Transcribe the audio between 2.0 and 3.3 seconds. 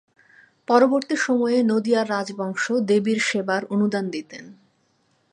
রাজবংশ দেবীর